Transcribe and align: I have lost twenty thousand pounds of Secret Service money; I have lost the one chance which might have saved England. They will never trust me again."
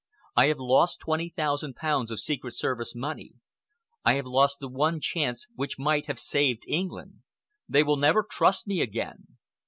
I 0.35 0.47
have 0.47 0.57
lost 0.57 0.99
twenty 0.99 1.29
thousand 1.29 1.75
pounds 1.75 2.09
of 2.09 2.19
Secret 2.19 2.55
Service 2.55 2.95
money; 2.95 3.33
I 4.03 4.15
have 4.15 4.25
lost 4.25 4.57
the 4.59 4.67
one 4.67 4.99
chance 4.99 5.45
which 5.53 5.77
might 5.77 6.07
have 6.07 6.17
saved 6.17 6.63
England. 6.67 7.21
They 7.69 7.83
will 7.83 7.97
never 7.97 8.23
trust 8.27 8.65
me 8.65 8.81
again." 8.81 9.37